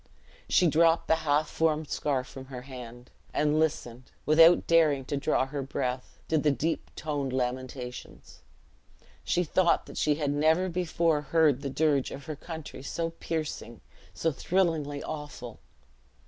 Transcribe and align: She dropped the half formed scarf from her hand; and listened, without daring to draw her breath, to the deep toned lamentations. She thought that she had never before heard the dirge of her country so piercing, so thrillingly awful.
She 0.49 0.65
dropped 0.65 1.07
the 1.07 1.17
half 1.17 1.47
formed 1.47 1.87
scarf 1.91 2.25
from 2.25 2.45
her 2.45 2.63
hand; 2.63 3.11
and 3.35 3.59
listened, 3.59 4.09
without 4.25 4.65
daring 4.65 5.05
to 5.05 5.15
draw 5.15 5.45
her 5.45 5.61
breath, 5.61 6.17
to 6.27 6.39
the 6.39 6.49
deep 6.49 6.89
toned 6.95 7.31
lamentations. 7.31 8.41
She 9.23 9.43
thought 9.43 9.85
that 9.85 9.97
she 9.97 10.15
had 10.15 10.31
never 10.33 10.69
before 10.69 11.21
heard 11.21 11.61
the 11.61 11.69
dirge 11.69 12.09
of 12.09 12.25
her 12.25 12.35
country 12.35 12.81
so 12.81 13.11
piercing, 13.11 13.81
so 14.11 14.31
thrillingly 14.31 15.03
awful. 15.03 15.59